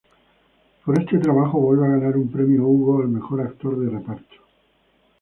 [0.83, 4.35] Por este trabajo vuelve a ganar un Premio Hugo al mejor actor de reparto.